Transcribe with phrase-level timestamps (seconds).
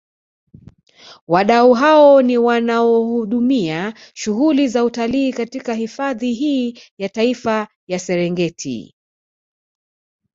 [1.27, 8.95] Wadau hao ni wanaohudumia shughuli za utalii katika hifadhi hii ya Taifa ya Serengeti